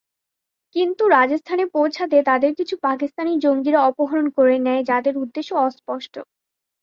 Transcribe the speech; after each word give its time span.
কিন্তু 0.75 1.03
রাজস্থানে 1.09 1.63
পৌঁছাতে 1.75 2.17
তাদের 2.29 2.51
কিছু 2.59 2.75
পাকিস্তানি 2.83 3.31
জঙ্গিরা 3.43 3.79
অপহরণ 3.89 4.27
করে 4.37 4.55
নেয় 4.59 4.81
যাদের 4.89 5.13
উদ্দেশ্য 5.17 5.51
অস্পষ্ট। 5.61 6.13